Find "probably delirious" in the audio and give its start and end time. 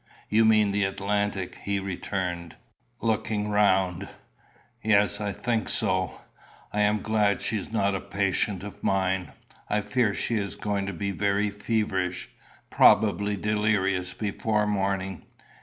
12.71-14.15